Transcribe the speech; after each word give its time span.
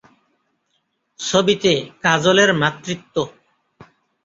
ছবিতে 1.19 1.71
কাজলের 2.03 2.49
মাতৃত্ব 2.53 3.15